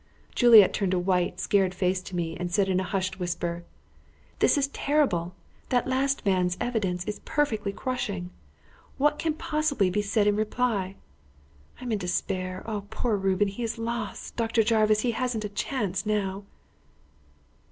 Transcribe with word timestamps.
Juliet 0.33 0.73
turned 0.73 0.95
a 0.95 0.99
white, 0.99 1.39
scared 1.39 1.75
face 1.75 2.01
to 2.01 2.15
me 2.15 2.35
and 2.35 2.51
said 2.51 2.67
in 2.67 2.79
a 2.79 2.83
hushed 2.83 3.19
whisper 3.19 3.63
"This 4.39 4.57
is 4.57 4.67
terrible. 4.69 5.35
That 5.69 5.85
last 5.85 6.25
man's 6.25 6.57
evidence 6.59 7.05
is 7.05 7.21
perfectly 7.23 7.71
crushing. 7.71 8.31
What 8.97 9.19
can 9.19 9.35
possibly 9.35 9.91
be 9.91 10.01
said 10.01 10.25
in 10.25 10.35
reply? 10.35 10.95
I 11.79 11.83
am 11.83 11.91
in 11.91 11.99
despair; 11.99 12.63
oh! 12.65 12.85
poor 12.89 13.15
Reuben! 13.15 13.47
He 13.47 13.61
is 13.61 13.77
lost, 13.77 14.35
Dr. 14.35 14.63
Jervis! 14.63 15.01
He 15.01 15.11
hasn't 15.11 15.45
a 15.45 15.49
chance 15.49 16.03
now." 16.03 16.45